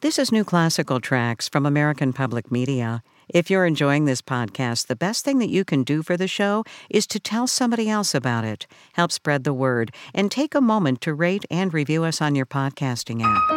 This 0.00 0.16
is 0.16 0.30
New 0.30 0.44
Classical 0.44 1.00
Tracks 1.00 1.48
from 1.48 1.66
American 1.66 2.12
Public 2.12 2.52
Media. 2.52 3.02
If 3.28 3.50
you're 3.50 3.66
enjoying 3.66 4.04
this 4.04 4.22
podcast, 4.22 4.86
the 4.86 4.94
best 4.94 5.24
thing 5.24 5.40
that 5.40 5.48
you 5.48 5.64
can 5.64 5.82
do 5.82 6.04
for 6.04 6.16
the 6.16 6.28
show 6.28 6.62
is 6.88 7.04
to 7.08 7.18
tell 7.18 7.48
somebody 7.48 7.90
else 7.90 8.14
about 8.14 8.44
it, 8.44 8.68
help 8.92 9.10
spread 9.10 9.42
the 9.42 9.52
word, 9.52 9.92
and 10.14 10.30
take 10.30 10.54
a 10.54 10.60
moment 10.60 11.00
to 11.00 11.12
rate 11.12 11.44
and 11.50 11.74
review 11.74 12.04
us 12.04 12.22
on 12.22 12.36
your 12.36 12.46
podcasting 12.46 13.22
app. 13.24 13.50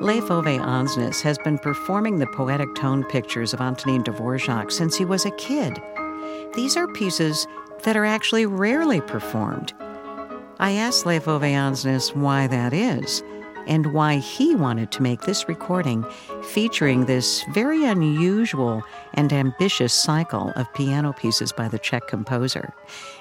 Leif 0.00 0.30
Ove 0.30 0.44
Andsnes 0.44 1.22
has 1.22 1.38
been 1.38 1.58
performing 1.58 2.20
the 2.20 2.28
poetic 2.28 2.72
tone 2.76 3.02
pictures 3.02 3.52
of 3.52 3.60
Antonin 3.60 4.04
Dvorak 4.04 4.70
since 4.70 4.94
he 4.94 5.04
was 5.04 5.26
a 5.26 5.32
kid. 5.32 5.82
These 6.54 6.76
are 6.76 6.86
pieces 6.86 7.48
that 7.82 7.96
are 7.96 8.04
actually 8.04 8.46
rarely 8.46 9.00
performed. 9.00 9.74
I 10.58 10.72
asked 10.72 11.04
Leif 11.06 11.26
Ove 11.26 11.42
Andsnes 11.42 12.14
why 12.14 12.46
that 12.46 12.72
is 12.72 13.22
and 13.66 13.92
why 13.92 14.16
he 14.16 14.54
wanted 14.54 14.92
to 14.92 15.02
make 15.02 15.22
this 15.22 15.48
recording 15.48 16.04
featuring 16.50 17.06
this 17.06 17.42
very 17.52 17.84
unusual 17.84 18.82
and 19.14 19.32
ambitious 19.32 19.92
cycle 19.92 20.52
of 20.56 20.72
piano 20.74 21.12
pieces 21.12 21.52
by 21.52 21.68
the 21.68 21.78
Czech 21.78 22.06
composer. 22.06 22.74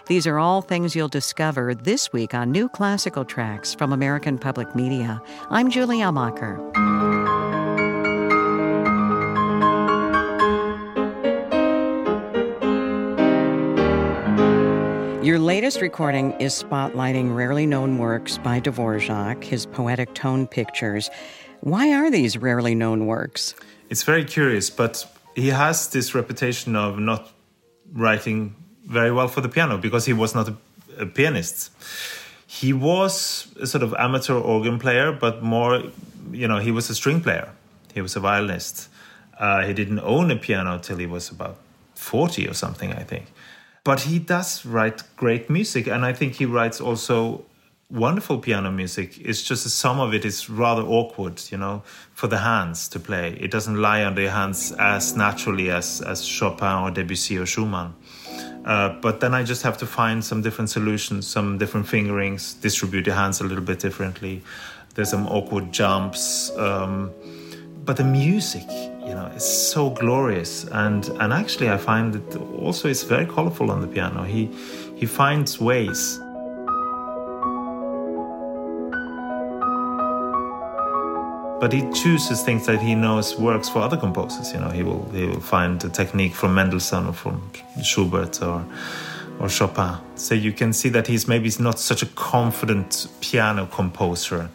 These 0.07 0.27
are 0.27 0.39
all 0.39 0.61
things 0.61 0.95
you'll 0.95 1.07
discover 1.07 1.73
this 1.73 2.11
week 2.11 2.33
on 2.33 2.51
New 2.51 2.67
Classical 2.69 3.25
Tracks 3.25 3.73
from 3.73 3.93
American 3.93 4.37
Public 4.37 4.75
Media. 4.75 5.21
I'm 5.49 5.69
Julie 5.69 5.99
Amacher. 5.99 7.42
Your 15.23 15.39
latest 15.39 15.79
recording 15.79 16.33
is 16.41 16.51
spotlighting 16.51 17.33
rarely 17.33 17.65
known 17.65 17.97
works 17.97 18.37
by 18.37 18.59
Dvorak, 18.59 19.41
his 19.41 19.65
poetic 19.65 20.13
tone 20.13 20.47
pictures. 20.47 21.09
Why 21.61 21.93
are 21.93 22.11
these 22.11 22.35
rarely 22.35 22.75
known 22.75 23.05
works? 23.05 23.55
It's 23.89 24.03
very 24.03 24.25
curious, 24.25 24.69
but 24.69 25.09
he 25.33 25.47
has 25.47 25.87
this 25.87 26.13
reputation 26.13 26.75
of 26.75 26.99
not 26.99 27.31
writing 27.93 28.53
very 28.85 29.13
well 29.13 29.29
for 29.29 29.39
the 29.39 29.47
piano 29.47 29.77
because 29.77 30.05
he 30.05 30.11
was 30.11 30.35
not 30.35 30.49
a, 30.49 30.55
a 30.99 31.05
pianist. 31.05 31.71
He 32.45 32.73
was 32.73 33.47
a 33.61 33.65
sort 33.65 33.81
of 33.81 33.93
amateur 33.93 34.35
organ 34.35 34.77
player, 34.77 35.13
but 35.13 35.41
more, 35.41 35.83
you 36.33 36.49
know, 36.49 36.57
he 36.57 36.71
was 36.71 36.89
a 36.89 36.95
string 36.95 37.21
player. 37.21 37.49
He 37.93 38.01
was 38.01 38.17
a 38.17 38.19
violinist. 38.19 38.89
Uh, 39.39 39.63
he 39.63 39.73
didn't 39.73 40.01
own 40.01 40.31
a 40.31 40.35
piano 40.35 40.79
till 40.79 40.97
he 40.97 41.05
was 41.05 41.29
about 41.29 41.59
40 41.95 42.45
or 42.49 42.53
something, 42.53 42.91
I 42.91 43.03
think 43.03 43.27
but 43.83 44.01
he 44.01 44.19
does 44.19 44.65
write 44.65 45.03
great 45.15 45.49
music 45.49 45.87
and 45.87 46.05
i 46.05 46.13
think 46.13 46.33
he 46.33 46.45
writes 46.45 46.79
also 46.81 47.45
wonderful 47.93 48.39
piano 48.39 48.71
music. 48.71 49.19
It's 49.19 49.43
just 49.43 49.69
some 49.69 49.99
of 49.99 50.13
it 50.13 50.25
is 50.25 50.49
rather 50.49 50.81
awkward 50.81 51.41
you 51.51 51.57
know 51.57 51.83
for 52.13 52.27
the 52.27 52.39
hands 52.39 52.87
to 52.89 52.99
play. 52.99 53.37
It 53.39 53.51
doesn't 53.51 53.77
lie 53.77 54.03
on 54.03 54.15
the 54.15 54.29
hands 54.29 54.73
as 54.79 55.15
naturally 55.15 55.69
as 55.69 56.01
as 56.01 56.25
chopin 56.25 56.83
or 56.83 56.91
debussy 56.91 57.37
or 57.37 57.45
schumann. 57.45 57.93
Uh, 58.65 58.89
but 59.01 59.19
then 59.19 59.33
i 59.33 59.43
just 59.43 59.61
have 59.61 59.77
to 59.77 59.85
find 59.85 60.23
some 60.23 60.41
different 60.41 60.69
solutions 60.69 61.27
some 61.27 61.57
different 61.57 61.85
fingerings 61.85 62.53
distribute 62.53 63.03
the 63.03 63.13
hands 63.13 63.41
a 63.41 63.43
little 63.43 63.63
bit 63.63 63.79
differently. 63.79 64.41
There's 64.95 65.09
some 65.09 65.27
awkward 65.27 65.71
jumps 65.71 66.51
um, 66.57 67.11
but 67.85 67.97
the 67.97 68.03
music 68.03 68.67
you 69.13 69.19
know 69.19 69.27
is 69.35 69.45
so 69.45 69.91
glorious. 69.91 70.65
And 70.71 71.07
and 71.21 71.31
actually 71.31 71.69
i 71.69 71.77
find 71.77 72.13
that 72.13 72.41
also 72.63 72.89
it's 72.89 73.03
very 73.03 73.25
colorful 73.25 73.69
on 73.69 73.81
the 73.81 73.87
piano. 73.87 74.23
He 74.23 74.49
he 74.95 75.05
finds 75.05 75.59
ways. 75.59 76.19
But 81.61 81.71
he 81.71 81.81
chooses 81.93 82.41
things 82.41 82.65
that 82.65 82.81
he 82.81 82.93
knows 82.93 83.39
works 83.39 83.69
for 83.69 83.79
other 83.79 83.97
composers. 83.97 84.51
You 84.53 84.59
know 84.59 84.69
he 84.69 84.83
will 84.83 85.05
he 85.11 85.25
will 85.27 85.45
find 85.57 85.83
a 85.83 85.89
technique 85.89 86.33
from 86.33 86.55
mendelssohn 86.55 87.05
or 87.05 87.13
from 87.13 87.37
schubert 87.83 88.41
or 88.41 88.65
or 89.39 89.49
chopin. 89.49 89.97
So 90.15 90.33
you 90.35 90.53
can 90.53 90.73
see 90.73 90.89
that 90.89 91.07
he's 91.07 91.27
maybe 91.27 91.51
not 91.59 91.79
such 91.79 92.01
a 92.01 92.07
confident 92.15 93.07
piano 93.21 93.67
composer 93.67 94.49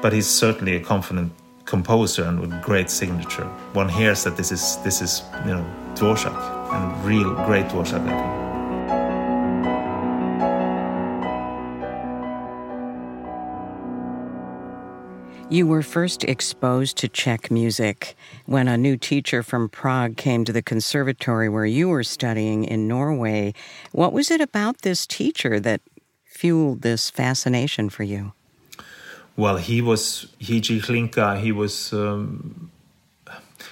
but 0.00 0.12
he's 0.12 0.28
certainly 0.28 0.76
a 0.76 0.80
confident 0.80 1.32
composer 1.68 2.24
and 2.24 2.40
with 2.40 2.62
great 2.62 2.90
signature. 2.90 3.44
One 3.74 3.88
hears 3.88 4.24
that 4.24 4.36
this 4.36 4.50
is 4.50 4.78
this 4.78 5.02
is 5.02 5.22
you 5.44 5.52
know 5.52 5.64
Dvorak 5.94 6.72
and 6.72 7.04
real 7.04 7.34
great 7.46 7.66
Dvorak. 7.66 8.04
Think. 8.06 8.48
You 15.50 15.66
were 15.66 15.82
first 15.82 16.24
exposed 16.24 16.98
to 16.98 17.08
Czech 17.08 17.50
music 17.50 18.16
when 18.44 18.68
a 18.68 18.76
new 18.76 18.98
teacher 18.98 19.42
from 19.42 19.70
Prague 19.70 20.16
came 20.16 20.44
to 20.44 20.52
the 20.52 20.62
conservatory 20.62 21.48
where 21.48 21.64
you 21.64 21.88
were 21.88 22.04
studying 22.04 22.64
in 22.64 22.86
Norway. 22.86 23.54
What 23.92 24.12
was 24.12 24.30
it 24.30 24.42
about 24.42 24.82
this 24.82 25.06
teacher 25.06 25.58
that 25.60 25.80
fueled 26.24 26.82
this 26.82 27.08
fascination 27.08 27.88
for 27.88 28.02
you? 28.02 28.32
Well, 29.38 29.56
he 29.56 29.80
was 29.80 30.26
Jiří 30.40 30.80
Hlinka. 30.80 31.40
He 31.40 31.52
was 31.52 31.92
um, 31.92 32.72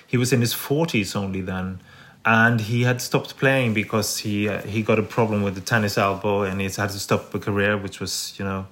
he 0.06 0.16
was 0.16 0.32
in 0.32 0.40
his 0.40 0.54
forties 0.54 1.16
only 1.16 1.40
then, 1.40 1.80
and 2.24 2.60
he 2.60 2.84
had 2.84 3.02
stopped 3.02 3.36
playing 3.36 3.74
because 3.74 4.18
he 4.18 4.48
uh, 4.48 4.62
he 4.62 4.80
got 4.80 5.00
a 5.00 5.02
problem 5.02 5.42
with 5.42 5.56
the 5.56 5.60
tennis 5.60 5.98
elbow, 5.98 6.42
and 6.42 6.60
he 6.60 6.66
had 6.66 6.90
to 6.90 7.00
stop 7.00 7.34
a 7.34 7.40
career 7.40 7.76
which 7.76 7.98
was 7.98 8.32
you 8.38 8.44
know 8.44 8.68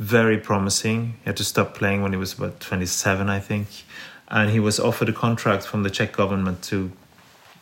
very 0.00 0.36
promising. 0.36 1.14
He 1.22 1.26
had 1.26 1.36
to 1.36 1.44
stop 1.44 1.72
playing 1.72 2.02
when 2.02 2.12
he 2.12 2.18
was 2.18 2.32
about 2.36 2.58
twenty 2.58 2.86
seven, 2.86 3.30
I 3.30 3.38
think, 3.38 3.68
and 4.26 4.50
he 4.50 4.58
was 4.58 4.80
offered 4.80 5.08
a 5.08 5.12
contract 5.12 5.64
from 5.64 5.84
the 5.84 5.90
Czech 5.90 6.12
government 6.12 6.62
to 6.64 6.90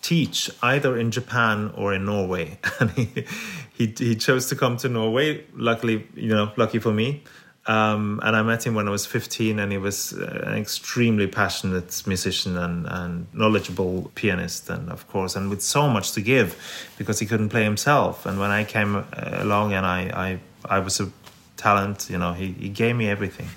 teach 0.01 0.51
either 0.63 0.97
in 0.97 1.11
Japan 1.11 1.73
or 1.77 1.93
in 1.93 2.07
Norway, 2.07 2.59
and 2.81 2.91
he 2.93 3.27
he, 3.71 3.95
he 3.99 4.17
chose 4.17 4.49
to 4.49 4.57
come 4.57 4.79
to 4.79 4.89
Norway. 4.89 5.45
Luckily, 5.55 6.07
you 6.15 6.31
know, 6.31 6.53
lucky 6.57 6.79
for 6.79 6.91
me 6.91 7.23
um, 7.67 8.19
and 8.25 8.35
I 8.35 8.43
met 8.43 8.67
him 8.67 8.75
when 8.75 8.89
I 8.89 8.91
was 8.91 9.07
15, 9.07 9.61
and 9.61 9.71
he 9.71 9.79
was 9.79 10.13
uh, 10.15 10.45
an 10.47 10.55
extremely 10.55 11.29
passionate 11.29 12.03
musician 12.07 12.57
and, 12.57 12.87
and, 12.87 13.27
knowledgeable 13.33 14.11
pianist, 14.17 14.69
and 14.69 14.91
of 14.91 15.07
course, 15.09 15.37
and 15.37 15.49
with 15.49 15.63
so 15.63 15.89
much 15.89 16.13
to 16.13 16.21
give 16.21 16.57
because 16.99 17.21
he 17.21 17.27
couldn't 17.27 17.51
play 17.51 17.63
himself. 17.63 18.27
And 18.27 18.41
when 18.41 18.51
I 18.51 18.65
came 18.65 18.97
uh, 18.97 19.05
along 19.15 19.75
and 19.75 19.87
I, 19.87 20.41
I, 20.67 20.77
I 20.77 20.79
was 20.81 20.99
a 20.99 21.11
talent, 21.57 22.09
you 22.11 22.19
know, 22.19 22.33
he, 22.33 22.53
he 22.53 22.69
gave 22.69 22.97
me 22.97 23.09
everything. 23.09 23.49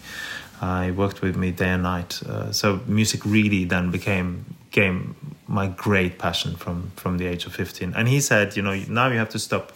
Uh, 0.61 0.83
he 0.83 0.91
worked 0.91 1.21
with 1.21 1.35
me 1.35 1.51
day 1.51 1.69
and 1.69 1.83
night. 1.83 2.21
Uh, 2.23 2.51
so 2.51 2.81
music 2.85 3.25
really 3.25 3.65
then 3.65 3.91
became 3.91 4.45
became 4.69 5.15
my 5.47 5.67
great 5.67 6.17
passion 6.19 6.55
from 6.55 6.91
from 6.95 7.17
the 7.17 7.25
age 7.25 7.45
of 7.45 7.53
15. 7.53 7.94
And 7.95 8.07
he 8.07 8.21
said, 8.21 8.55
you 8.55 8.61
know, 8.61 8.75
now 8.88 9.07
you 9.07 9.17
have 9.17 9.29
to 9.29 9.39
stop 9.39 9.71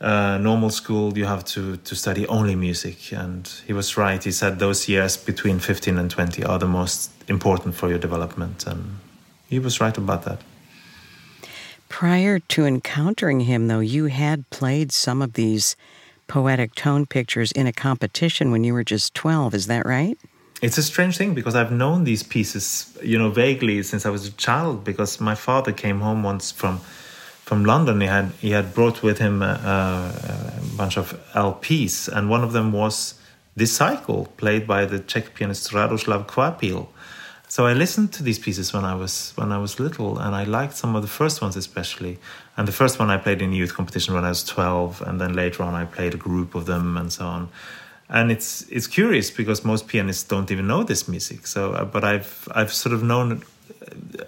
uh, 0.00 0.38
normal 0.38 0.70
school, 0.70 1.16
you 1.16 1.24
have 1.24 1.44
to, 1.44 1.76
to 1.76 1.94
study 1.94 2.26
only 2.26 2.56
music. 2.56 3.12
And 3.12 3.50
he 3.66 3.72
was 3.72 3.96
right. 3.96 4.22
He 4.22 4.32
said 4.32 4.58
those 4.58 4.88
years 4.88 5.16
between 5.16 5.58
15 5.58 5.98
and 5.98 6.10
20 6.10 6.44
are 6.44 6.58
the 6.58 6.66
most 6.66 7.10
important 7.28 7.74
for 7.74 7.88
your 7.88 7.98
development. 7.98 8.66
And 8.66 8.98
he 9.48 9.58
was 9.58 9.80
right 9.80 9.96
about 9.96 10.24
that. 10.24 10.40
Prior 11.88 12.38
to 12.40 12.66
encountering 12.66 13.40
him, 13.40 13.68
though, 13.68 13.80
you 13.80 14.06
had 14.06 14.50
played 14.50 14.90
some 14.90 15.22
of 15.22 15.34
these 15.34 15.76
poetic 16.26 16.74
tone 16.74 17.06
pictures 17.06 17.52
in 17.52 17.66
a 17.66 17.72
competition 17.72 18.50
when 18.50 18.64
you 18.64 18.74
were 18.74 18.84
just 18.84 19.14
12. 19.14 19.54
Is 19.54 19.66
that 19.68 19.86
right? 19.86 20.18
It's 20.62 20.78
a 20.78 20.82
strange 20.82 21.16
thing 21.18 21.34
because 21.34 21.54
I've 21.54 21.70
known 21.70 22.04
these 22.04 22.22
pieces, 22.22 22.96
you 23.02 23.18
know, 23.18 23.30
vaguely 23.30 23.82
since 23.82 24.06
I 24.06 24.10
was 24.10 24.26
a 24.26 24.32
child 24.32 24.82
because 24.82 25.20
my 25.20 25.34
father 25.34 25.72
came 25.72 26.00
home 26.00 26.22
once 26.22 26.50
from 26.50 26.80
from 27.44 27.66
London, 27.66 28.00
he 28.00 28.06
had 28.06 28.32
he 28.40 28.50
had 28.52 28.72
brought 28.74 29.02
with 29.02 29.18
him 29.18 29.42
a, 29.42 29.60
a, 29.74 30.76
bunch 30.76 30.96
of 30.96 31.12
LPs, 31.34 32.08
and 32.08 32.30
one 32.30 32.42
of 32.42 32.52
them 32.52 32.72
was 32.72 33.14
this 33.54 33.70
cycle 33.70 34.26
played 34.38 34.66
by 34.66 34.86
the 34.86 34.98
Czech 34.98 35.34
pianist 35.34 35.70
Radoslav 35.70 36.26
Kvapil. 36.26 36.88
So 37.46 37.66
I 37.66 37.74
listened 37.74 38.12
to 38.14 38.22
these 38.22 38.38
pieces 38.38 38.72
when 38.72 38.86
I 38.86 38.94
was 38.94 39.34
when 39.36 39.52
I 39.52 39.58
was 39.58 39.78
little, 39.78 40.18
and 40.18 40.34
I 40.34 40.44
liked 40.44 40.74
some 40.74 40.96
of 40.96 41.02
the 41.02 41.08
first 41.08 41.42
ones 41.42 41.54
especially. 41.54 42.18
And 42.56 42.66
the 42.66 42.72
first 42.72 42.98
one 42.98 43.10
I 43.10 43.18
played 43.18 43.42
in 43.42 43.52
youth 43.52 43.74
competition 43.74 44.14
when 44.14 44.24
I 44.24 44.30
was 44.30 44.42
twelve, 44.42 45.02
and 45.02 45.20
then 45.20 45.34
later 45.34 45.62
on 45.62 45.74
I 45.74 45.84
played 45.84 46.14
a 46.14 46.16
group 46.28 46.54
of 46.54 46.64
them 46.64 46.96
and 46.96 47.12
so 47.12 47.26
on. 47.26 47.50
And 48.08 48.32
it's 48.32 48.62
it's 48.70 48.86
curious 48.86 49.30
because 49.30 49.66
most 49.66 49.86
pianists 49.86 50.24
don't 50.24 50.50
even 50.50 50.66
know 50.66 50.82
this 50.82 51.06
music. 51.08 51.46
So, 51.46 51.74
uh, 51.74 51.84
but 51.84 52.04
I've 52.04 52.48
I've 52.54 52.72
sort 52.72 52.94
of 52.94 53.02
known 53.02 53.42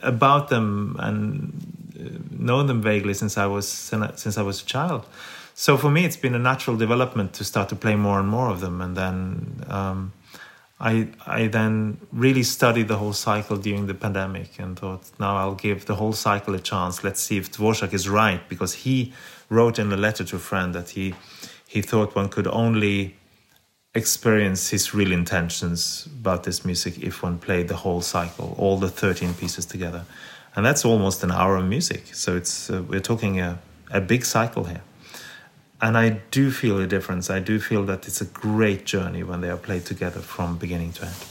about 0.02 0.49
them 0.49 0.96
and 0.99 1.56
known 2.38 2.67
them 2.67 2.83
vaguely 2.83 3.15
since 3.15 3.37
I 3.37 3.47
was 3.47 3.69
since 3.69 4.38
I 4.38 4.43
was 4.43 4.62
a 4.62 4.67
child. 4.67 5.06
So 5.55 5.77
for 5.77 5.91
me, 5.91 6.05
it's 6.05 6.19
been 6.19 6.35
a 6.35 6.38
natural 6.38 6.77
development 6.77 7.33
to 7.35 7.44
start 7.44 7.69
to 7.71 7.77
play 7.77 7.97
more 7.97 8.21
and 8.21 8.29
more 8.29 8.50
of 8.50 8.61
them, 8.61 8.81
and 8.81 8.97
then 8.97 9.65
um, 9.69 10.12
I 10.79 11.09
I 11.27 11.47
then 11.47 11.99
really 12.12 12.43
studied 12.43 12.88
the 12.88 12.97
whole 12.97 13.15
cycle 13.15 13.56
during 13.56 13.87
the 13.87 13.94
pandemic 13.94 14.59
and 14.59 14.79
thought, 14.79 15.03
now 15.19 15.37
I'll 15.37 15.55
give 15.55 15.87
the 15.87 15.94
whole 15.94 16.12
cycle 16.12 16.55
a 16.55 16.61
chance. 16.61 17.03
Let's 17.03 17.23
see 17.23 17.38
if 17.38 17.50
Dvorak 17.50 17.94
is 17.94 18.09
right 18.09 18.47
because 18.49 18.75
he 18.85 19.12
wrote 19.49 19.79
in 19.79 19.93
a 19.93 19.97
letter 19.97 20.25
to 20.25 20.37
a 20.37 20.39
friend 20.39 20.75
that 20.75 20.91
he 20.91 21.15
he 21.67 21.82
thought 21.82 22.15
one 22.15 22.29
could 22.29 22.47
only 22.47 23.17
experience 23.94 24.69
his 24.69 24.93
real 24.93 25.11
intentions 25.11 26.06
about 26.21 26.44
this 26.44 26.65
music 26.67 26.99
if 26.99 27.23
one 27.23 27.39
played 27.39 27.69
the 27.69 27.77
whole 27.77 28.03
cycle, 28.03 28.55
all 28.59 28.77
the 28.77 28.91
13 28.91 29.32
pieces 29.35 29.65
together. 29.65 30.05
And 30.56 30.64
that's 30.64 30.85
almost 30.85 31.23
an 31.23 31.31
hour 31.31 31.56
of 31.56 31.67
music. 31.67 32.14
So 32.14 32.37
it's 32.37 32.70
uh, 32.70 32.82
we're 32.82 33.00
talking 33.00 33.41
a, 33.41 33.58
a 33.91 34.00
big 34.00 34.25
cycle 34.25 34.64
here. 34.64 34.82
And 35.81 35.99
I 35.99 36.20
do 36.31 36.50
feel 36.50 36.81
a 36.81 36.87
difference. 36.87 37.29
I 37.29 37.41
do 37.41 37.61
feel 37.61 37.85
that 37.85 38.06
it's 38.08 38.23
a 38.23 38.25
great 38.25 38.87
journey 38.87 39.23
when 39.23 39.43
they 39.43 39.50
are 39.50 39.58
played 39.58 39.85
together 39.85 40.20
from 40.20 40.56
beginning 40.56 40.93
to 40.94 41.05
end. 41.05 41.26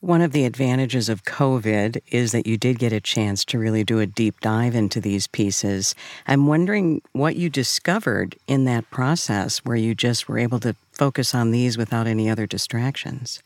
One 0.00 0.20
of 0.20 0.32
the 0.32 0.44
advantages 0.44 1.08
of 1.08 1.24
COVID 1.24 2.00
is 2.10 2.32
that 2.32 2.46
you 2.46 2.58
did 2.58 2.78
get 2.78 2.92
a 2.92 3.00
chance 3.00 3.44
to 3.46 3.58
really 3.58 3.84
do 3.84 4.00
a 4.00 4.06
deep 4.06 4.40
dive 4.40 4.74
into 4.74 5.00
these 5.00 5.26
pieces. 5.26 5.94
I'm 6.26 6.46
wondering 6.46 7.00
what 7.12 7.36
you 7.36 7.48
discovered 7.48 8.36
in 8.46 8.64
that 8.64 8.90
process 8.90 9.58
where 9.64 9.76
you 9.76 9.94
just 9.94 10.28
were 10.28 10.38
able 10.38 10.60
to 10.60 10.76
focus 10.92 11.34
on 11.34 11.52
these 11.52 11.78
without 11.78 12.06
any 12.06 12.28
other 12.28 12.46
distractions. 12.46 13.42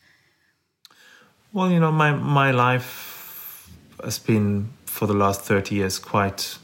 Well, 1.53 1.71
you 1.71 1.79
know, 1.79 1.93
my, 1.93 2.11
my 2.11 2.51
life 2.51 3.18
has 4.03 4.19
been 4.19 4.69
for 4.85 5.07
the 5.07 5.13
last 5.13 5.41
30 5.41 5.75
years 5.75 5.99
quite 5.99 6.57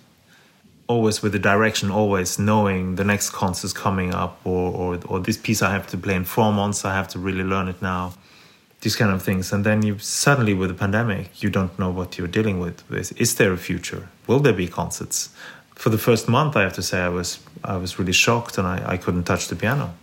always 0.88 1.22
with 1.22 1.32
the 1.32 1.40
direction, 1.40 1.90
always 1.90 2.38
knowing 2.38 2.96
the 2.96 3.04
next 3.04 3.32
concert 3.32 3.66
is 3.66 3.74
coming 3.74 4.14
up 4.14 4.40
or, 4.44 4.72
or, 4.72 5.00
or 5.08 5.20
this 5.20 5.38
piece 5.38 5.62
I 5.62 5.72
have 5.72 5.88
to 5.88 5.98
play 5.98 6.16
in 6.16 6.26
four 6.26 6.54
months, 6.54 6.86
I 6.86 6.94
have 6.94 7.08
to 7.10 7.20
really 7.20 7.44
learn 7.44 7.68
it 7.68 7.82
now 7.82 8.14
these 8.82 8.96
kind 8.96 9.12
of 9.12 9.24
things. 9.24 9.52
And 9.52 9.66
then 9.66 9.82
you 9.82 9.98
suddenly 9.98 10.54
with 10.54 10.70
the 10.70 10.76
pandemic 10.76 11.42
you 11.42 11.50
don't 11.50 11.78
know 11.80 11.90
what 11.90 12.18
you're 12.18 12.28
dealing 12.28 12.60
with. 12.60 12.84
Is 13.18 13.36
there 13.36 13.52
a 13.52 13.58
future? 13.58 14.10
Will 14.28 14.40
there 14.40 14.54
be 14.54 14.68
concerts? 14.68 15.30
For 15.74 15.90
the 15.90 15.98
first 15.98 16.30
month 16.30 16.56
i 16.56 16.62
have 16.62 16.74
to 16.74 16.82
say 16.82 17.00
i 17.02 17.10
was 17.10 17.40
i 17.64 17.76
was 17.76 18.00
really 18.00 18.14
shocked 18.14 18.58
and 18.58 18.66
i, 18.66 18.94
I 18.94 18.98
couldn't 18.98 19.26
touch 19.26 19.50
the 19.50 19.58
piano 19.58 19.94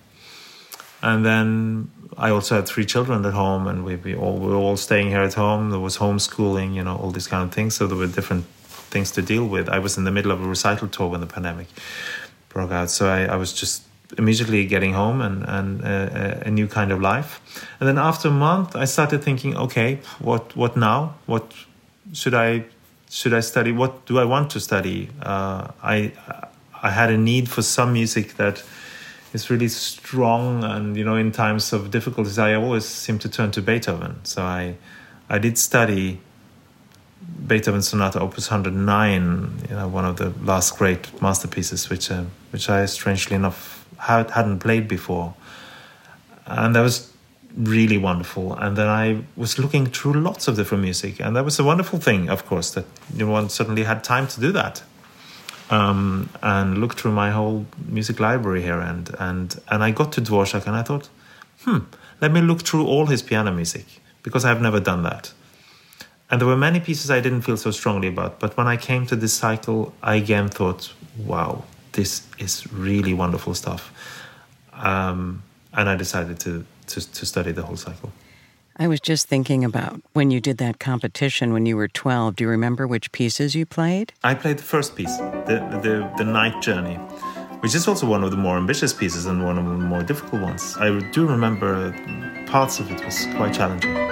and 1.02 1.25
then 1.25 1.90
i 2.16 2.31
also 2.31 2.56
had 2.56 2.66
three 2.66 2.84
children 2.84 3.25
at 3.25 3.32
home 3.32 3.66
and 3.66 3.84
we, 3.84 3.96
we 3.96 4.14
all 4.14 4.37
we 4.38 4.49
were 4.49 4.56
all 4.56 4.76
staying 4.76 5.08
here 5.08 5.22
at 5.22 5.34
home 5.34 5.70
there 5.70 5.81
was 5.81 5.99
homeschooling 5.99 6.75
you 6.75 6.82
know 6.82 6.96
all 6.96 7.10
these 7.10 7.26
kind 7.26 7.43
of 7.43 7.52
things 7.52 7.75
so 7.75 7.87
there 7.87 7.96
were 7.96 8.06
different 8.06 8.44
things 8.93 9.10
to 9.10 9.22
deal 9.22 9.46
with 9.46 9.69
i 9.69 9.78
was 9.78 9.96
in 9.96 10.04
the 10.04 10.10
middle 10.10 10.31
of 10.31 10.43
a 10.43 10.49
recital 10.49 10.88
tour 10.88 11.08
when 11.08 11.20
the 11.20 11.26
pandemic 11.26 11.66
broke 12.49 12.70
out 12.70 12.90
so 12.90 13.08
i, 13.08 13.25
I 13.25 13.37
was 13.37 13.52
just 13.52 13.82
immediately 14.19 14.66
getting 14.66 14.93
home 14.93 15.20
and, 15.20 15.44
and 15.44 15.84
uh, 15.84 16.46
a 16.46 16.50
new 16.50 16.66
kind 16.66 16.93
of 16.93 17.00
life. 17.00 17.40
And 17.81 17.88
then 17.88 17.99
after 17.99 18.28
a 18.28 18.32
month, 18.32 18.76
I 18.76 18.84
started 18.84 19.22
thinking, 19.22 19.56
okay, 19.56 20.00
what 20.19 20.54
what 20.56 20.76
now? 20.76 21.14
What 21.26 21.52
should 22.12 22.34
I 22.34 22.64
should 23.10 23.34
I 23.34 23.40
study? 23.40 23.72
What 23.72 24.06
do 24.06 24.19
I 24.19 24.25
want 24.25 24.50
to 24.50 24.60
study? 24.60 25.08
Uh, 25.22 25.69
I 25.82 26.12
I 26.82 26.90
had 26.90 27.10
a 27.10 27.19
need 27.19 27.49
for 27.49 27.62
some 27.62 27.93
music 27.93 28.37
that 28.37 28.62
is 29.34 29.50
really 29.50 29.69
strong, 29.69 30.64
and 30.64 30.96
you 30.96 31.05
know, 31.05 31.17
in 31.17 31.32
times 31.32 31.73
of 31.73 31.90
difficulties, 31.90 32.38
I 32.38 32.55
always 32.55 32.84
seem 32.84 33.19
to 33.20 33.29
turn 33.29 33.50
to 33.52 33.62
Beethoven. 33.62 34.25
So 34.25 34.43
I 34.43 34.76
I 35.29 35.38
did 35.38 35.58
study 35.58 36.20
Beethoven 37.46 37.82
Sonata 37.82 38.20
Opus 38.20 38.50
109, 38.50 39.67
you 39.69 39.76
know, 39.76 39.88
one 39.88 40.05
of 40.05 40.17
the 40.17 40.31
last 40.44 40.76
great 40.79 41.20
masterpieces, 41.23 41.88
which 41.88 42.11
uh, 42.11 42.25
which 42.50 42.69
I 42.69 42.87
strangely 42.87 43.37
enough 43.37 43.87
had, 43.99 44.31
hadn't 44.31 44.61
played 44.61 44.88
before. 44.88 45.35
And 46.46 46.75
that 46.75 46.82
was 46.82 47.12
really 47.56 47.99
wonderful. 47.99 48.55
And 48.55 48.76
then 48.76 48.88
I 48.88 49.23
was 49.37 49.58
looking 49.58 49.87
through 49.87 50.14
lots 50.14 50.49
of 50.49 50.56
different 50.56 50.82
music, 50.82 51.20
and 51.20 51.37
that 51.37 51.44
was 51.44 51.58
a 51.58 51.64
wonderful 51.64 51.99
thing, 51.99 52.28
of 52.28 52.46
course, 52.46 52.70
that 52.73 52.85
you 53.14 53.26
know, 53.26 53.32
one 53.32 53.49
suddenly 53.49 53.85
had 53.85 54.02
time 54.02 54.26
to 54.28 54.40
do 54.40 54.52
that. 54.52 54.82
Um, 55.73 56.29
and 56.43 56.79
looked 56.79 57.01
through 57.01 57.13
my 57.13 57.31
whole 57.31 57.65
music 57.89 58.21
library 58.21 58.63
here, 58.63 58.79
and 58.79 59.11
and 59.19 59.59
and 59.69 59.83
I 59.83 59.91
got 59.91 60.13
to 60.13 60.21
Dvorak, 60.21 60.67
and 60.67 60.77
I 60.77 60.83
thought, 60.83 61.09
hmm, 61.65 61.79
let 62.21 62.31
me 62.31 62.41
look 62.41 62.63
through 62.63 62.87
all 62.87 63.07
his 63.07 63.23
piano 63.23 63.51
music 63.53 63.87
because 64.23 64.45
I've 64.45 64.61
never 64.61 64.81
done 64.81 65.03
that. 65.03 65.33
And 66.31 66.41
there 66.41 66.49
were 66.49 66.57
many 66.57 66.81
pieces 66.81 67.11
I 67.11 67.21
didn't 67.21 67.43
feel 67.43 67.59
so 67.59 67.71
strongly 67.71 68.09
about, 68.09 68.41
but 68.41 68.57
when 68.57 68.67
I 68.67 68.77
came 68.77 69.07
to 69.07 69.17
this 69.17 69.35
cycle, 69.35 69.93
I 70.03 70.15
again 70.17 70.49
thought, 70.49 70.93
wow, 71.19 71.65
this 71.93 72.27
is 72.39 72.67
really 72.73 73.13
wonderful 73.13 73.55
stuff. 73.55 73.93
Um, 74.73 75.43
and 75.75 75.89
I 75.89 75.97
decided 75.97 76.41
to, 76.41 76.65
to, 76.87 77.13
to 77.13 77.27
study 77.27 77.53
the 77.53 77.63
whole 77.63 77.77
cycle. 77.77 78.13
I 78.77 78.89
was 78.89 79.01
just 79.01 79.29
thinking 79.29 79.65
about 79.65 80.01
when 80.13 80.31
you 80.31 80.41
did 80.41 80.59
that 80.59 80.79
competition 80.79 81.53
when 81.53 81.67
you 81.67 81.77
were 81.77 81.89
12. 81.89 82.37
Do 82.37 82.45
you 82.45 82.51
remember 82.51 82.87
which 82.87 83.13
pieces 83.13 83.55
you 83.55 83.67
played? 83.67 84.13
I 84.25 84.35
played 84.35 84.59
the 84.59 84.63
first 84.63 84.97
piece, 84.97 85.17
the, 85.19 85.81
the, 85.83 86.11
the 86.17 86.25
Night 86.25 86.63
Journey, 86.63 86.95
which 87.61 87.75
is 87.75 87.87
also 87.87 88.07
one 88.07 88.25
of 88.25 88.31
the 88.31 88.37
more 88.37 88.57
ambitious 88.57 88.93
pieces 88.93 89.27
and 89.27 89.45
one 89.45 89.59
of 89.59 89.65
the 89.67 89.73
more 89.73 90.03
difficult 90.03 90.43
ones. 90.43 90.77
I 90.79 90.99
do 91.11 91.27
remember 91.27 91.93
parts 92.47 92.81
of 92.81 92.91
it 92.91 93.05
was 93.05 93.27
quite 93.37 93.55
challenging. 93.55 94.12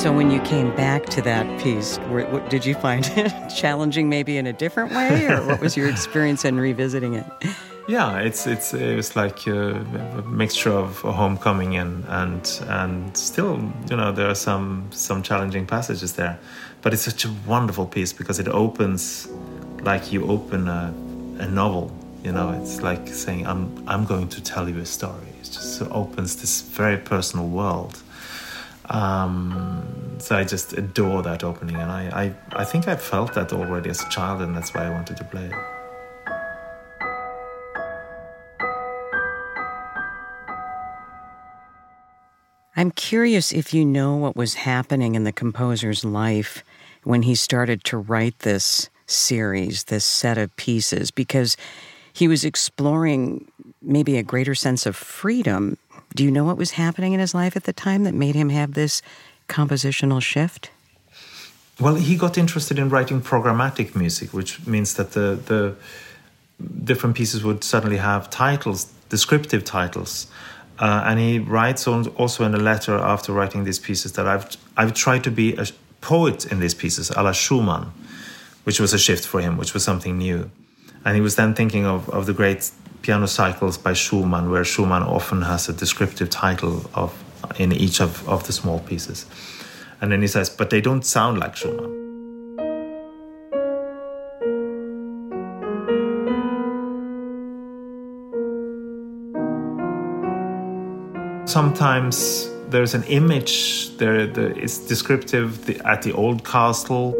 So 0.00 0.10
when 0.10 0.30
you 0.30 0.40
came 0.40 0.74
back 0.76 1.04
to 1.10 1.20
that 1.20 1.60
piece, 1.60 1.98
what, 2.08 2.48
did 2.48 2.64
you 2.64 2.74
find 2.74 3.04
it 3.16 3.30
challenging, 3.54 4.08
maybe 4.08 4.38
in 4.38 4.46
a 4.46 4.52
different 4.54 4.92
way, 4.92 5.26
or 5.26 5.46
what 5.46 5.60
was 5.60 5.76
your 5.76 5.90
experience 5.90 6.42
in 6.46 6.58
revisiting 6.58 7.14
it? 7.14 7.26
Yeah, 7.88 8.18
it's 8.18 8.46
it's 8.46 8.72
it's 8.72 9.16
like 9.16 9.46
a, 9.48 9.72
a 9.72 10.22
mixture 10.22 10.70
of 10.70 11.04
a 11.04 11.10
homecoming 11.10 11.76
and 11.76 12.04
and 12.08 12.62
and 12.68 13.16
still, 13.16 13.58
you 13.90 13.96
know, 13.96 14.12
there 14.12 14.28
are 14.28 14.34
some 14.36 14.86
some 14.90 15.22
challenging 15.22 15.66
passages 15.66 16.12
there, 16.12 16.38
but 16.82 16.92
it's 16.92 17.02
such 17.02 17.24
a 17.24 17.32
wonderful 17.46 17.86
piece 17.86 18.12
because 18.12 18.38
it 18.38 18.46
opens 18.48 19.28
like 19.82 20.12
you 20.12 20.24
open 20.30 20.68
a, 20.68 20.94
a 21.40 21.48
novel. 21.48 21.90
You 22.22 22.32
know, 22.32 22.50
it's 22.62 22.80
like 22.80 23.08
saying, 23.08 23.46
"I'm 23.46 23.82
I'm 23.88 24.04
going 24.04 24.28
to 24.28 24.40
tell 24.40 24.68
you 24.68 24.78
a 24.78 24.86
story." 24.86 25.32
It 25.40 25.46
just 25.46 25.82
opens 25.90 26.36
this 26.36 26.60
very 26.60 26.98
personal 26.98 27.48
world 27.48 28.00
um, 28.90 30.16
so 30.18 30.36
I 30.36 30.44
just 30.44 30.72
adore 30.72 31.22
that 31.22 31.44
opening, 31.44 31.76
and 31.76 31.90
I, 31.90 32.34
I, 32.52 32.60
I 32.62 32.64
think 32.64 32.88
I 32.88 32.96
felt 32.96 33.34
that 33.34 33.52
already 33.52 33.88
as 33.88 34.02
a 34.02 34.08
child, 34.08 34.42
and 34.42 34.54
that's 34.56 34.74
why 34.74 34.86
I 34.86 34.90
wanted 34.90 35.16
to 35.16 35.24
play 35.24 35.46
it. 35.46 35.52
I'm 42.76 42.90
curious 42.90 43.52
if 43.52 43.74
you 43.74 43.84
know 43.84 44.16
what 44.16 44.36
was 44.36 44.54
happening 44.54 45.14
in 45.14 45.24
the 45.24 45.32
composer's 45.32 46.04
life 46.04 46.64
when 47.04 47.22
he 47.22 47.34
started 47.34 47.84
to 47.84 47.98
write 47.98 48.40
this 48.40 48.90
series, 49.06 49.84
this 49.84 50.04
set 50.04 50.38
of 50.38 50.54
pieces, 50.56 51.10
because 51.10 51.56
he 52.12 52.26
was 52.26 52.44
exploring 52.44 53.50
maybe 53.82 54.16
a 54.16 54.22
greater 54.22 54.54
sense 54.54 54.86
of 54.86 54.96
freedom 54.96 55.76
do 56.14 56.24
you 56.24 56.30
know 56.30 56.44
what 56.44 56.56
was 56.56 56.72
happening 56.72 57.12
in 57.12 57.20
his 57.20 57.34
life 57.34 57.56
at 57.56 57.64
the 57.64 57.72
time 57.72 58.04
that 58.04 58.14
made 58.14 58.34
him 58.34 58.50
have 58.50 58.74
this 58.74 59.02
compositional 59.48 60.20
shift? 60.22 60.70
Well, 61.80 61.94
he 61.94 62.16
got 62.16 62.36
interested 62.36 62.78
in 62.78 62.90
writing 62.90 63.22
programmatic 63.22 63.96
music, 63.96 64.32
which 64.32 64.66
means 64.66 64.94
that 64.94 65.12
the, 65.12 65.38
the 65.46 65.76
different 66.84 67.16
pieces 67.16 67.42
would 67.42 67.64
suddenly 67.64 67.96
have 67.96 68.28
titles, 68.28 68.92
descriptive 69.08 69.64
titles. 69.64 70.26
Uh, 70.78 71.04
and 71.06 71.18
he 71.18 71.38
writes 71.38 71.86
on, 71.86 72.08
also 72.08 72.44
in 72.44 72.54
a 72.54 72.58
letter 72.58 72.96
after 72.96 73.32
writing 73.32 73.64
these 73.64 73.78
pieces 73.78 74.12
that 74.12 74.26
I've, 74.26 74.56
I've 74.76 74.94
tried 74.94 75.24
to 75.24 75.30
be 75.30 75.54
a 75.56 75.66
poet 76.00 76.50
in 76.50 76.60
these 76.60 76.74
pieces, 76.74 77.10
a 77.10 77.22
la 77.22 77.32
Schumann, 77.32 77.92
which 78.64 78.80
was 78.80 78.92
a 78.92 78.98
shift 78.98 79.26
for 79.26 79.40
him, 79.40 79.56
which 79.56 79.74
was 79.74 79.84
something 79.84 80.18
new. 80.18 80.50
And 81.04 81.14
he 81.16 81.22
was 81.22 81.36
then 81.36 81.54
thinking 81.54 81.86
of, 81.86 82.08
of 82.10 82.26
the 82.26 82.32
great 82.32 82.70
piano 83.02 83.26
cycles 83.26 83.78
by 83.78 83.92
Schumann, 83.92 84.50
where 84.50 84.64
Schumann 84.64 85.02
often 85.02 85.42
has 85.42 85.68
a 85.68 85.72
descriptive 85.72 86.30
title 86.30 86.90
of 86.94 87.12
in 87.58 87.72
each 87.72 88.00
of, 88.00 88.28
of 88.28 88.46
the 88.46 88.52
small 88.52 88.80
pieces. 88.80 89.26
And 90.00 90.12
then 90.12 90.22
he 90.22 90.28
says, 90.28 90.50
but 90.50 90.70
they 90.70 90.80
don't 90.80 91.04
sound 91.04 91.38
like 91.38 91.56
Schumann. 91.56 91.98
Sometimes 101.46 102.48
there's 102.68 102.94
an 102.94 103.02
image 103.04 103.96
there, 103.96 104.26
the, 104.26 104.56
it's 104.56 104.78
descriptive 104.78 105.66
the, 105.66 105.80
at 105.84 106.02
the 106.02 106.12
old 106.12 106.44
castle. 106.44 107.14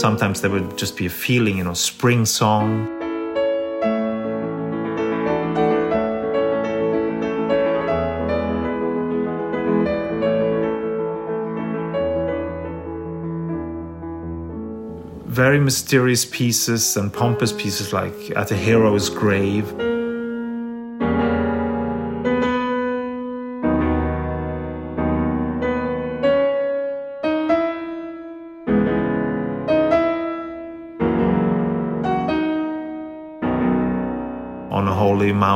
Sometimes 0.00 0.40
there 0.40 0.50
would 0.50 0.78
just 0.78 0.96
be 0.96 1.04
a 1.04 1.10
feeling, 1.10 1.58
you 1.58 1.64
know, 1.64 1.74
spring 1.74 2.24
song. 2.24 2.88
Very 15.26 15.60
mysterious 15.60 16.24
pieces 16.24 16.96
and 16.96 17.12
pompous 17.12 17.52
pieces 17.52 17.92
like 17.92 18.30
At 18.30 18.50
a 18.52 18.56
Hero's 18.56 19.10
Grave. 19.10 19.70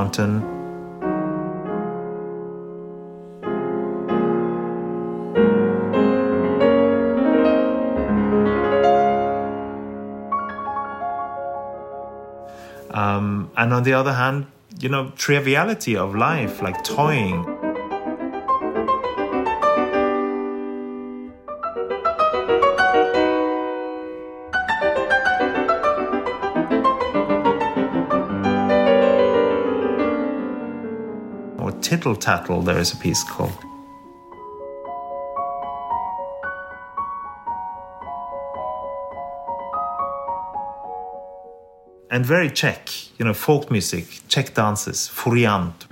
Mountain. 0.05 0.43
Um, 12.91 13.51
and 13.57 13.73
on 13.73 13.83
the 13.83 13.93
other 13.93 14.13
hand, 14.13 14.47
you 14.79 14.89
know, 14.89 15.13
triviality 15.17 15.97
of 15.97 16.15
life, 16.15 16.63
like 16.63 16.85
toying. 16.85 17.54
Tittle 32.05 32.17
tattle, 32.17 32.61
there 32.61 32.79
is 32.79 32.93
a 32.93 32.97
piece 32.97 33.25
called. 33.25 33.57
and 42.11 42.25
very 42.25 42.49
Czech, 42.49 42.91
you 43.19 43.25
know, 43.25 43.35
folk 43.35 43.71
music, 43.71 44.05
Czech 44.29 44.55
dances, 44.55 45.09
furiant. 45.09 45.87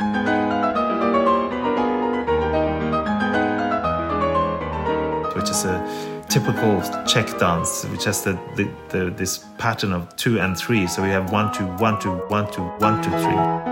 Which 5.34 5.50
is 5.50 5.64
a 5.64 6.24
typical 6.28 6.80
Czech 7.06 7.38
dance, 7.38 7.84
which 7.86 8.04
has 8.04 8.22
the, 8.22 8.38
the, 8.56 8.68
the, 8.90 9.10
this 9.10 9.44
pattern 9.58 9.92
of 9.92 10.14
two 10.16 10.38
and 10.38 10.56
three. 10.56 10.86
So 10.86 11.02
we 11.02 11.08
have 11.08 11.32
one, 11.32 11.52
two, 11.52 11.66
one, 11.78 11.98
two, 11.98 12.12
one, 12.28 12.52
two, 12.52 12.62
one, 12.78 13.02
two, 13.02 13.10
three. 13.10 13.71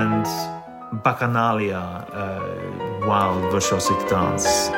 And 0.00 0.24
Bacchanalia, 1.02 1.82
uh, 2.12 3.06
wild 3.08 3.42
virtuosic 3.52 4.08
dance. 4.08 4.68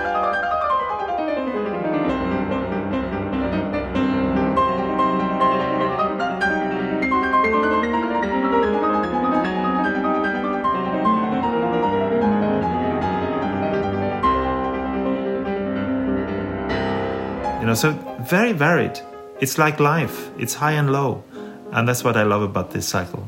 You 17.61 17.67
know, 17.67 17.75
so 17.75 17.93
very 18.21 18.53
varied. 18.53 18.99
It's 19.41 19.59
like 19.59 19.81
life. 19.81 20.31
It's 20.39 20.55
high 20.55 20.73
and 20.73 20.91
low, 20.91 21.23
and 21.73 21.87
that's 21.87 22.03
what 22.03 22.17
I 22.17 22.23
love 22.23 22.41
about 22.41 22.71
this 22.71 22.89
cycle. 22.89 23.27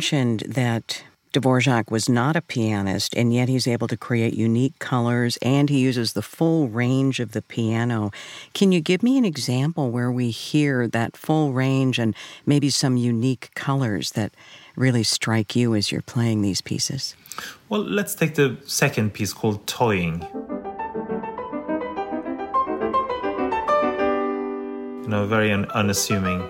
Mentioned 0.00 0.40
that 0.48 1.04
Dvorak 1.34 1.90
was 1.90 2.08
not 2.08 2.34
a 2.34 2.40
pianist, 2.40 3.14
and 3.14 3.34
yet 3.34 3.50
he's 3.50 3.68
able 3.68 3.86
to 3.86 3.98
create 3.98 4.32
unique 4.32 4.78
colors 4.78 5.36
and 5.42 5.68
he 5.68 5.80
uses 5.80 6.14
the 6.14 6.22
full 6.22 6.68
range 6.68 7.20
of 7.20 7.32
the 7.32 7.42
piano. 7.42 8.10
Can 8.54 8.72
you 8.72 8.80
give 8.80 9.02
me 9.02 9.18
an 9.18 9.26
example 9.26 9.90
where 9.90 10.10
we 10.10 10.30
hear 10.30 10.88
that 10.88 11.18
full 11.18 11.52
range 11.52 11.98
and 11.98 12.14
maybe 12.46 12.70
some 12.70 12.96
unique 12.96 13.50
colors 13.54 14.12
that 14.12 14.32
really 14.74 15.02
strike 15.02 15.54
you 15.54 15.74
as 15.74 15.92
you're 15.92 16.00
playing 16.14 16.40
these 16.40 16.62
pieces? 16.62 17.14
Well, 17.68 17.82
let's 17.82 18.14
take 18.14 18.36
the 18.36 18.56
second 18.64 19.12
piece 19.12 19.34
called 19.34 19.66
Toying. 19.66 20.22
You 25.02 25.08
know, 25.08 25.26
very 25.26 25.52
un- 25.52 25.70
unassuming. 25.72 26.40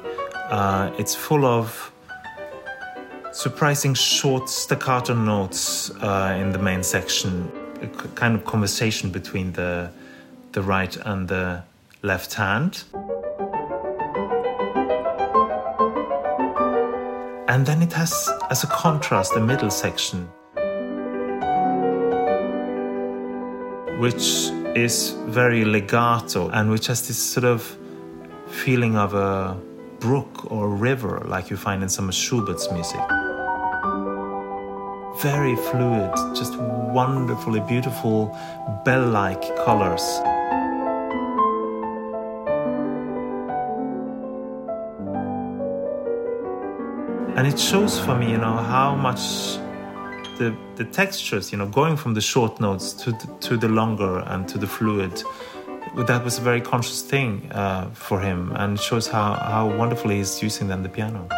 Uh, 0.50 0.94
it's 0.98 1.16
full 1.16 1.44
of 1.44 1.90
surprising 3.32 3.94
short 3.94 4.48
staccato 4.48 5.14
notes 5.14 5.90
uh, 6.02 6.36
in 6.40 6.52
the 6.52 6.58
main 6.58 6.82
section, 6.82 7.50
a 7.82 7.86
kind 7.88 8.34
of 8.34 8.44
conversation 8.44 9.10
between 9.10 9.52
the 9.52 9.90
the 10.52 10.62
right 10.62 10.96
and 10.96 11.28
the 11.28 11.62
left 12.02 12.34
hand. 12.34 12.84
And 17.48 17.66
then 17.66 17.82
it 17.82 17.92
has, 17.92 18.30
as 18.48 18.62
a 18.62 18.68
contrast, 18.68 19.34
the 19.34 19.40
middle 19.40 19.70
section, 19.70 20.28
which 23.98 24.50
is 24.76 25.10
very 25.26 25.64
legato 25.64 26.48
and 26.50 26.70
which 26.70 26.86
has 26.86 27.08
this 27.08 27.18
sort 27.18 27.44
of 27.44 27.76
feeling 28.46 28.96
of 28.96 29.14
a 29.14 29.56
brook 30.00 30.50
or 30.50 30.68
river, 30.68 31.22
like 31.26 31.50
you 31.50 31.56
find 31.56 31.82
in 31.82 31.88
some 31.88 32.08
of 32.08 32.14
Schubert's 32.14 32.70
music. 32.72 33.00
Very 35.20 35.54
fluid, 35.54 36.10
just 36.34 36.56
wonderfully 36.58 37.60
beautiful 37.60 38.36
bell 38.84 39.06
like 39.06 39.42
colors. 39.64 40.02
And 47.36 47.46
it 47.46 47.58
shows 47.58 47.98
for 48.00 48.16
me, 48.16 48.32
you 48.32 48.38
know, 48.38 48.56
how 48.56 48.94
much 48.94 49.20
the, 50.38 50.56
the 50.76 50.84
textures, 50.84 51.52
you 51.52 51.58
know, 51.58 51.66
going 51.66 51.96
from 51.96 52.14
the 52.14 52.20
short 52.20 52.60
notes 52.60 52.92
to 52.94 53.12
the, 53.12 53.36
to 53.40 53.56
the 53.56 53.68
longer 53.68 54.20
and 54.26 54.48
to 54.48 54.58
the 54.58 54.66
fluid, 54.66 55.22
that 55.96 56.24
was 56.24 56.38
a 56.38 56.40
very 56.40 56.60
conscious 56.60 57.02
thing 57.02 57.50
uh, 57.52 57.90
for 57.92 58.20
him 58.20 58.52
and 58.56 58.78
it 58.78 58.82
shows 58.82 59.08
how, 59.08 59.34
how 59.34 59.76
wonderfully 59.76 60.18
he's 60.18 60.42
using 60.42 60.68
then 60.68 60.82
the 60.82 60.88
piano. 60.88 61.28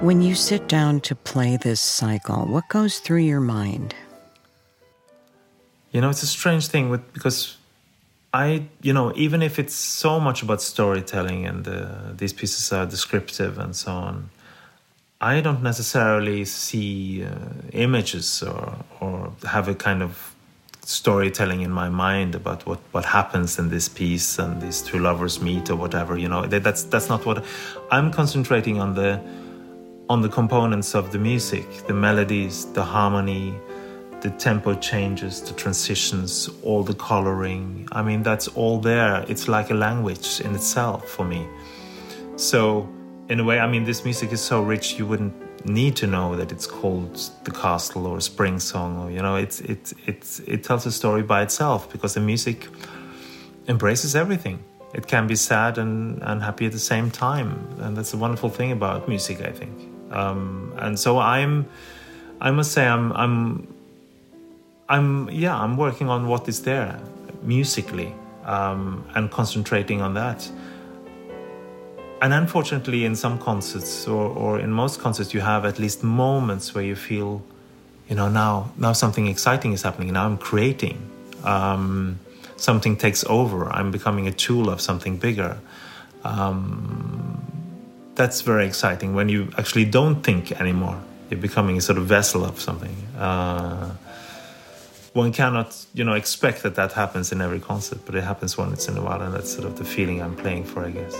When 0.00 0.22
you 0.22 0.34
sit 0.34 0.68
down 0.68 1.00
to 1.02 1.14
play 1.14 1.56
this 1.56 1.80
cycle, 1.80 2.46
what 2.46 2.68
goes 2.68 2.98
through 2.98 3.22
your 3.22 3.40
mind? 3.40 3.94
You 5.90 6.00
know, 6.00 6.10
it's 6.10 6.22
a 6.22 6.26
strange 6.26 6.68
thing 6.68 6.88
with 6.88 7.12
because 7.12 7.56
I, 8.32 8.64
you 8.82 8.92
know, 8.92 9.12
even 9.16 9.42
if 9.42 9.58
it's 9.58 9.74
so 9.74 10.20
much 10.20 10.42
about 10.42 10.62
storytelling 10.62 11.46
and 11.46 11.66
uh, 11.66 12.12
these 12.16 12.32
pieces 12.32 12.72
are 12.72 12.86
descriptive 12.86 13.58
and 13.58 13.74
so 13.74 13.92
on, 13.92 14.30
I 15.20 15.40
don't 15.40 15.64
necessarily 15.64 16.44
see 16.44 17.24
uh, 17.24 17.30
images 17.72 18.42
or 18.42 18.74
or 19.00 19.32
have 19.44 19.66
a 19.66 19.74
kind 19.74 20.00
of 20.02 20.34
storytelling 20.82 21.60
in 21.60 21.70
my 21.70 21.88
mind 21.88 22.34
about 22.34 22.64
what, 22.66 22.78
what 22.92 23.04
happens 23.04 23.58
in 23.58 23.68
this 23.68 23.88
piece 23.88 24.38
and 24.38 24.62
these 24.62 24.80
two 24.80 24.98
lovers 24.98 25.38
meet 25.40 25.68
or 25.70 25.76
whatever. 25.76 26.16
You 26.16 26.28
know, 26.28 26.46
that's 26.46 26.84
that's 26.84 27.08
not 27.08 27.26
what 27.26 27.44
I'm 27.90 28.12
concentrating 28.12 28.80
on 28.80 28.94
the 28.94 29.20
on 30.08 30.22
the 30.22 30.28
components 30.28 30.94
of 30.94 31.10
the 31.10 31.18
music, 31.18 31.66
the 31.88 31.94
melodies, 31.94 32.66
the 32.72 32.84
harmony, 32.84 33.52
the 34.20 34.30
tempo 34.30 34.74
changes, 34.74 35.42
the 35.42 35.52
transitions, 35.54 36.48
all 36.62 36.84
the 36.84 36.94
coloring. 36.94 37.88
I 37.90 38.02
mean, 38.02 38.22
that's 38.22 38.46
all 38.48 38.78
there. 38.78 39.24
It's 39.28 39.48
like 39.48 39.70
a 39.70 39.74
language 39.74 40.40
in 40.40 40.54
itself 40.54 41.08
for 41.08 41.24
me. 41.24 41.44
So, 42.36 42.88
in 43.28 43.40
a 43.40 43.44
way, 43.44 43.58
I 43.58 43.66
mean, 43.66 43.84
this 43.84 44.04
music 44.04 44.32
is 44.32 44.40
so 44.40 44.62
rich, 44.62 44.98
you 44.98 45.06
wouldn't 45.06 45.34
need 45.66 45.96
to 45.96 46.06
know 46.06 46.36
that 46.36 46.52
it's 46.52 46.66
called 46.66 47.14
the 47.44 47.50
castle 47.50 48.06
or 48.06 48.20
spring 48.20 48.60
song 48.60 48.96
or 48.98 49.10
you 49.10 49.20
know 49.20 49.34
it's 49.36 49.60
it 49.60 49.92
it 50.06 50.40
it 50.46 50.64
tells 50.64 50.86
a 50.86 50.92
story 50.92 51.22
by 51.22 51.42
itself 51.42 51.90
because 51.90 52.14
the 52.14 52.20
music 52.20 52.68
embraces 53.66 54.14
everything. 54.14 54.62
It 54.94 55.06
can 55.06 55.26
be 55.26 55.36
sad 55.36 55.76
and 55.78 56.22
and 56.22 56.42
happy 56.42 56.66
at 56.66 56.72
the 56.72 56.78
same 56.78 57.10
time 57.10 57.50
and 57.80 57.96
that's 57.96 58.14
a 58.14 58.16
wonderful 58.16 58.50
thing 58.50 58.72
about 58.72 59.08
music 59.08 59.40
i 59.42 59.50
think. 59.50 59.76
Um, 60.10 60.72
and 60.78 60.98
so 60.98 61.18
i'm 61.18 61.66
i 62.40 62.50
must 62.50 62.72
say 62.72 62.86
i'm 62.86 63.12
i'm 63.12 63.66
i'm 64.88 65.28
yeah 65.28 65.54
i'm 65.54 65.76
working 65.76 66.08
on 66.08 66.28
what 66.28 66.48
is 66.48 66.62
there 66.62 66.98
musically 67.42 68.14
um, 68.44 69.04
and 69.14 69.30
concentrating 69.30 70.00
on 70.00 70.14
that 70.14 70.50
and 72.20 72.32
unfortunately 72.32 73.04
in 73.04 73.14
some 73.14 73.38
concerts 73.38 74.06
or, 74.06 74.30
or 74.30 74.58
in 74.58 74.70
most 74.70 75.00
concerts 75.00 75.32
you 75.32 75.40
have 75.40 75.64
at 75.64 75.78
least 75.78 76.02
moments 76.02 76.74
where 76.74 76.84
you 76.84 76.96
feel 76.96 77.42
you 78.08 78.16
know 78.16 78.28
now 78.28 78.70
now 78.76 78.92
something 78.92 79.26
exciting 79.26 79.72
is 79.72 79.82
happening. 79.82 80.12
Now 80.12 80.26
i'm 80.26 80.38
creating 80.38 80.98
um, 81.44 82.18
something 82.56 82.96
takes 82.96 83.24
over. 83.24 83.68
I'm 83.70 83.90
becoming 83.90 84.26
a 84.26 84.32
tool 84.32 84.68
of 84.68 84.80
something 84.80 85.16
bigger. 85.16 85.58
Um, 86.24 87.42
that's 88.14 88.40
very 88.40 88.66
exciting 88.66 89.14
when 89.14 89.28
you 89.28 89.48
actually 89.56 89.84
don't 89.84 90.22
think 90.22 90.52
anymore. 90.60 91.00
You're 91.30 91.40
becoming 91.40 91.78
a 91.78 91.80
sort 91.80 91.98
of 91.98 92.06
vessel 92.06 92.44
of 92.44 92.60
something. 92.60 92.96
Uh, 93.16 93.94
one 95.12 95.32
cannot 95.32 95.86
you 95.94 96.04
know 96.04 96.14
expect 96.14 96.62
that 96.62 96.74
that 96.74 96.92
happens 96.92 97.32
in 97.32 97.40
every 97.40 97.60
concert 97.60 97.98
but 98.06 98.14
it 98.14 98.22
happens 98.22 98.56
once 98.56 98.88
in 98.88 98.96
a 98.96 99.02
while 99.02 99.20
and 99.20 99.34
that's 99.34 99.50
sort 99.50 99.66
of 99.66 99.76
the 99.76 99.84
feeling 99.84 100.22
i'm 100.22 100.36
playing 100.36 100.62
for 100.62 100.84
i 100.84 100.90
guess 100.90 101.16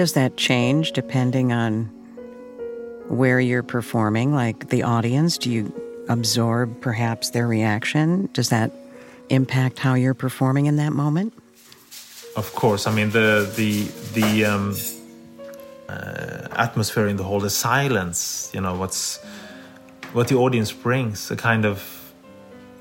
Does 0.00 0.14
that 0.14 0.38
change 0.38 0.92
depending 0.92 1.52
on 1.52 1.84
where 3.08 3.38
you're 3.38 3.62
performing, 3.62 4.32
like 4.32 4.70
the 4.70 4.82
audience? 4.82 5.36
Do 5.36 5.50
you 5.50 5.74
absorb 6.08 6.80
perhaps 6.80 7.28
their 7.28 7.46
reaction? 7.46 8.30
Does 8.32 8.48
that 8.48 8.72
impact 9.28 9.78
how 9.78 9.92
you're 9.92 10.14
performing 10.14 10.64
in 10.64 10.76
that 10.76 10.94
moment? 10.94 11.34
Of 12.34 12.54
course. 12.54 12.86
I 12.86 12.94
mean, 12.94 13.10
the 13.10 13.52
the 13.56 13.72
the 14.18 14.46
um, 14.46 14.74
uh, 15.86 16.48
atmosphere 16.52 17.06
in 17.06 17.16
the 17.16 17.24
hall, 17.24 17.40
the 17.40 17.50
silence. 17.50 18.50
You 18.54 18.62
know, 18.62 18.76
what's 18.76 19.18
what 20.14 20.28
the 20.28 20.36
audience 20.36 20.72
brings, 20.72 21.30
a 21.30 21.36
kind 21.36 21.66
of 21.66 21.76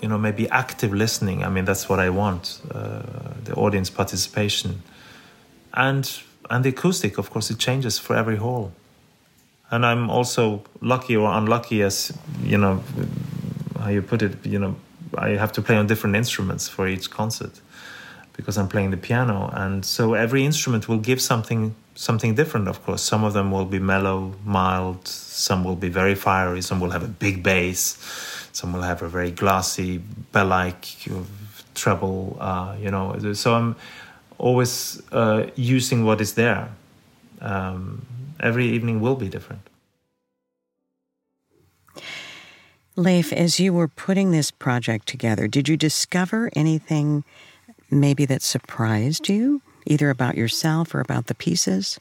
you 0.01 0.07
know 0.07 0.17
maybe 0.17 0.47
active 0.51 0.93
listening. 0.93 1.43
I 1.43 1.49
mean, 1.49 1.65
that's 1.65 1.89
what 1.89 1.99
I 1.99 2.11
want. 2.11 2.61
Uh, 2.71 3.01
the 3.43 3.55
audience 3.55 3.89
participation, 3.89 4.83
and 5.73 6.23
and 6.49 6.63
the 6.63 6.69
acoustic. 6.69 7.17
Of 7.17 7.29
course, 7.29 7.49
it 7.49 7.57
changes 7.57 7.99
for 7.99 8.15
every 8.15 8.37
hall 8.37 8.71
and 9.71 9.85
I'm 9.85 10.09
also 10.09 10.63
lucky 10.81 11.15
or 11.15 11.31
unlucky 11.31 11.81
as 11.83 12.11
you 12.43 12.57
know 12.57 12.83
how 13.79 13.89
you 13.89 14.01
put 14.01 14.21
it. 14.21 14.45
You 14.45 14.59
know, 14.59 14.75
I 15.17 15.29
have 15.29 15.51
to 15.53 15.61
play 15.61 15.75
on 15.75 15.87
different 15.87 16.15
instruments 16.15 16.67
for 16.67 16.87
each 16.87 17.09
concert 17.09 17.61
because 18.33 18.57
I'm 18.57 18.67
playing 18.67 18.91
the 18.91 18.97
piano, 18.97 19.49
and 19.53 19.85
so 19.85 20.13
every 20.13 20.45
instrument 20.45 20.87
will 20.87 20.97
give 20.97 21.21
something 21.21 21.75
something 21.95 22.35
different. 22.35 22.67
Of 22.67 22.83
course, 22.83 23.01
some 23.01 23.23
of 23.23 23.33
them 23.33 23.51
will 23.51 23.65
be 23.65 23.79
mellow, 23.79 24.33
mild. 24.45 25.07
Some 25.07 25.63
will 25.63 25.75
be 25.75 25.89
very 25.89 26.15
fiery. 26.15 26.61
Some 26.61 26.79
will 26.79 26.91
have 26.91 27.03
a 27.03 27.07
big 27.07 27.43
bass. 27.43 27.97
Some 28.51 28.73
will 28.73 28.81
have 28.81 29.01
a 29.01 29.07
very 29.07 29.31
glassy 29.31 29.99
bell-like 30.31 30.85
treble. 31.75 32.37
Uh, 32.39 32.75
you 32.79 32.89
know, 32.89 33.33
so 33.33 33.53
I'm 33.53 33.75
always 34.39 35.01
uh, 35.11 35.47
using 35.55 36.03
what 36.05 36.21
is 36.21 36.33
there. 36.33 36.69
Um, 37.41 38.05
every 38.39 38.65
evening 38.67 39.01
will 39.01 39.15
be 39.15 39.29
different. 39.29 39.61
Leif, 42.95 43.31
as 43.31 43.59
you 43.59 43.71
were 43.71 43.87
putting 43.87 44.31
this 44.31 44.51
project 44.51 45.07
together, 45.07 45.47
did 45.47 45.69
you 45.69 45.77
discover 45.77 46.49
anything 46.55 47.23
maybe 47.89 48.25
that 48.25 48.41
surprised 48.41 49.29
you, 49.29 49.61
either 49.85 50.09
about 50.09 50.35
yourself 50.35 50.93
or 50.93 50.99
about 50.99 51.27
the 51.27 51.35
pieces? 51.35 51.99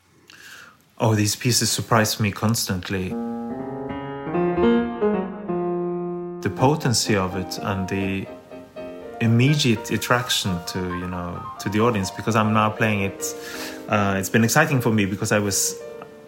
Oh, 0.99 1.15
these 1.15 1.37
pieces 1.37 1.71
surprise 1.71 2.19
me 2.19 2.33
constantly. 2.33 3.11
The 6.41 6.51
potency 6.51 7.15
of 7.15 7.37
it 7.37 7.59
and 7.59 7.89
the 7.89 8.27
immediate 9.21 9.91
attraction 9.91 10.59
to 10.67 10.79
you 10.79 11.09
know 11.09 11.43
to 11.61 11.69
the 11.69 11.81
audience 11.81 12.11
because 12.11 12.37
I'm 12.37 12.53
now 12.53 12.71
playing 12.71 13.01
it. 13.01 13.35
Uh, 13.89 14.17
it's 14.19 14.29
been 14.29 14.45
exciting 14.45 14.81
for 14.81 14.93
me 14.93 15.05
because 15.07 15.33
I 15.33 15.39
was 15.39 15.75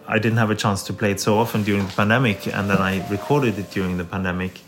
I 0.07 0.19
didn't 0.19 0.37
have 0.37 0.49
a 0.49 0.55
chance 0.55 0.83
to 0.83 0.93
play 0.93 1.11
it 1.11 1.19
so 1.19 1.37
often 1.37 1.63
during 1.63 1.85
the 1.85 1.93
pandemic, 1.93 2.47
and 2.47 2.69
then 2.69 2.77
I 2.77 3.07
recorded 3.09 3.57
it 3.57 3.71
during 3.71 3.97
the 3.97 4.03
pandemic. 4.03 4.59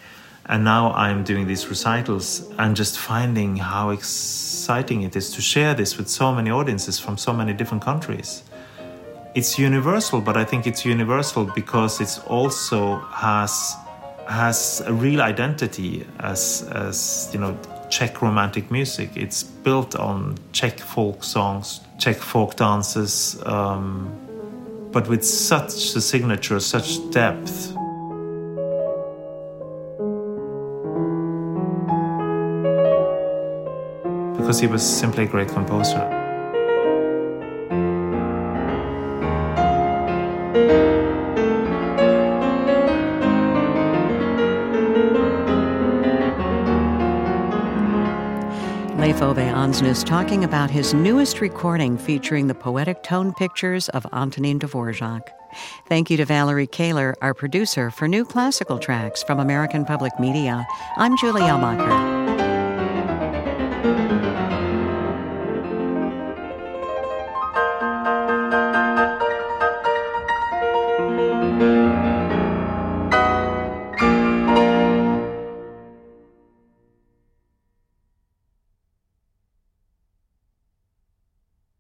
And 0.46 0.66
now 0.66 0.92
I'm 0.92 1.24
doing 1.24 1.48
these 1.48 1.68
recitals 1.70 2.50
and 2.58 2.76
just 2.76 3.00
finding 3.00 3.56
how 3.56 3.92
exciting 3.92 5.04
it 5.04 5.16
is 5.16 5.32
to 5.32 5.42
share 5.42 5.74
this 5.74 5.98
with 5.98 6.10
so 6.10 6.34
many 6.34 6.52
audiences 6.52 7.00
from 7.00 7.18
so 7.18 7.32
many 7.32 7.54
different 7.54 7.82
countries. 7.82 8.44
It's 9.36 9.58
universal, 9.58 10.20
but 10.20 10.36
I 10.36 10.44
think 10.44 10.68
it's 10.68 10.86
universal 10.86 11.46
because 11.46 12.02
it 12.02 12.20
also 12.28 12.98
has 13.12 13.76
has 14.28 14.82
a 14.86 14.94
real 14.94 15.22
identity 15.22 16.06
as 16.20 16.70
as 16.72 17.30
you 17.34 17.40
know 17.40 17.58
Czech 17.94 18.24
romantic 18.24 18.72
music. 18.72 19.16
It's 19.16 19.44
built 19.44 19.96
on 19.96 20.36
Czech 20.52 20.80
folk 20.80 21.24
songs, 21.24 21.82
Czech 22.00 22.24
folk 22.24 22.56
dances. 22.56 23.38
Um, 23.46 24.10
but 24.92 25.08
with 25.08 25.24
such 25.24 25.96
a 25.96 26.02
signature, 26.02 26.60
such 26.60 26.98
depth. 27.12 27.76
Because 34.38 34.60
he 34.60 34.66
was 34.66 34.82
simply 34.82 35.26
a 35.26 35.28
great 35.28 35.50
composer. 35.50 36.23
Leif 48.98 49.24
Ove 49.24 49.38
Andsnes 49.38 50.06
talking 50.06 50.44
about 50.44 50.70
his 50.70 50.94
newest 50.94 51.42
recording 51.42 51.98
featuring 51.98 52.46
the 52.48 52.54
poetic 52.54 53.02
tone 53.02 53.34
pictures 53.34 53.90
of 53.90 54.06
Antonin 54.14 54.60
Dvorak. 54.60 55.30
Thank 55.88 56.12
you 56.12 56.18
to 56.18 56.26
Valerie 56.26 56.68
Kahler, 56.68 57.16
our 57.22 57.34
producer, 57.34 57.90
for 57.90 58.08
new 58.08 58.24
classical 58.24 58.78
tracks 58.78 59.24
from 59.24 59.40
American 59.40 59.84
Public 59.84 60.20
Media. 60.20 60.66
I'm 60.98 61.18
Julie 61.18 61.42
Amacher. 61.42 62.13